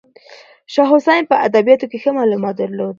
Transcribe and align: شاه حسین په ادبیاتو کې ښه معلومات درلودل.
شاه 0.73 0.87
حسین 0.93 1.23
په 1.29 1.35
ادبیاتو 1.47 1.85
کې 1.91 1.97
ښه 2.03 2.11
معلومات 2.17 2.55
درلودل. 2.57 2.89